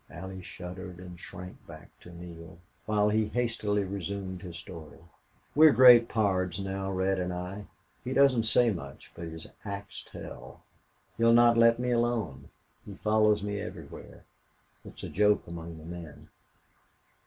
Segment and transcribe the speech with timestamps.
[0.09, 2.57] Allie shuddered and shrank back to Neale,
[2.87, 4.97] while he hastily resumed his story.
[5.53, 7.67] "We're great pards now, Red and I.
[8.03, 10.63] He doesn't say much, but his acts tell.
[11.17, 12.49] He will not let me alone.
[12.83, 14.23] He follows me everywhere.
[14.83, 16.29] It's a joke among the men....